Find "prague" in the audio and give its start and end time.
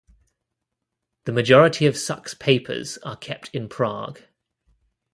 3.69-4.19